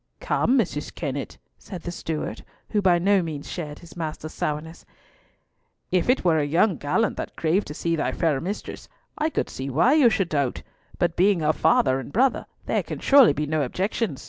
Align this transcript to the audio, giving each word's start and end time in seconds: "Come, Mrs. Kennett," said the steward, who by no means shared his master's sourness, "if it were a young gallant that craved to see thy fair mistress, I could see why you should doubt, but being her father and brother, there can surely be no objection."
"Come, 0.19 0.57
Mrs. 0.57 0.95
Kennett," 0.95 1.37
said 1.59 1.83
the 1.83 1.91
steward, 1.91 2.43
who 2.71 2.81
by 2.81 2.97
no 2.97 3.21
means 3.21 3.47
shared 3.47 3.77
his 3.77 3.95
master's 3.95 4.33
sourness, 4.33 4.83
"if 5.91 6.09
it 6.09 6.25
were 6.25 6.39
a 6.39 6.43
young 6.43 6.77
gallant 6.77 7.17
that 7.17 7.35
craved 7.35 7.67
to 7.67 7.75
see 7.75 7.95
thy 7.95 8.11
fair 8.11 8.41
mistress, 8.41 8.89
I 9.15 9.29
could 9.29 9.47
see 9.47 9.69
why 9.69 9.93
you 9.93 10.09
should 10.09 10.29
doubt, 10.29 10.63
but 10.97 11.15
being 11.15 11.41
her 11.41 11.53
father 11.53 11.99
and 11.99 12.11
brother, 12.11 12.47
there 12.65 12.81
can 12.81 12.97
surely 12.97 13.33
be 13.33 13.45
no 13.45 13.61
objection." 13.61 14.17